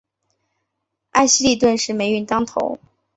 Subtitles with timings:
[1.11, 2.79] 艾希莉顿时霉运当头。